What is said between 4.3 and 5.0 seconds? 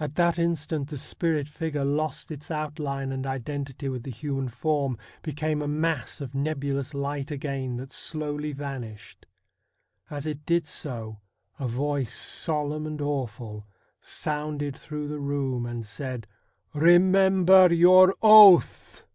form—